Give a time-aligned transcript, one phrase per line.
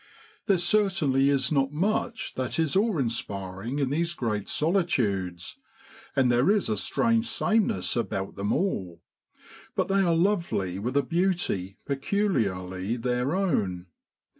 [0.01, 0.47] 60 JUNE IN BROADLAND.
[0.47, 5.57] There certainly is not much that is awe inspiring in these great solitudes,
[6.15, 9.03] and there is a strange sameness about them all;
[9.75, 13.85] but they are lovely with a beauty peculiarly their own.